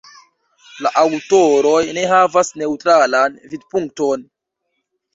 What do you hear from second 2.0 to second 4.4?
havas neŭtralan vidpunkton.